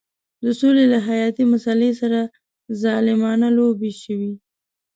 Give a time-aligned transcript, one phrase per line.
[0.43, 2.19] د سولې له حیاتي مسلې سره
[2.81, 4.33] ظالمانه لوبې شوې.